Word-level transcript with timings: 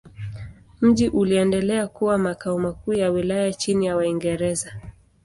Mji 0.81 1.09
uliendelea 1.09 1.87
kuwa 1.87 2.17
makao 2.17 2.59
makuu 2.59 2.93
ya 2.93 3.09
wilaya 3.09 3.53
chini 3.53 3.85
ya 3.85 3.95
Waingereza. 3.95 4.81